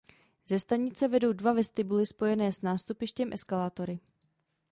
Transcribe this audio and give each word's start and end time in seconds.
Ze 0.45 0.59
stanice 0.59 1.07
vedou 1.07 1.33
dva 1.33 1.53
vestibuly 1.53 2.05
spojené 2.05 2.53
s 2.53 2.61
nástupištěm 2.61 3.33
eskalátory. 3.33 3.99